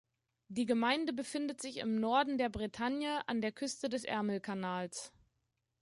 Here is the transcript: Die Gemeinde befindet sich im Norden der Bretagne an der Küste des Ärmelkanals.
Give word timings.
Die 0.47 0.65
Gemeinde 0.65 1.13
befindet 1.13 1.61
sich 1.61 1.77
im 1.77 1.99
Norden 1.99 2.39
der 2.39 2.49
Bretagne 2.49 3.21
an 3.27 3.39
der 3.39 3.51
Küste 3.51 3.87
des 3.87 4.03
Ärmelkanals. 4.03 5.13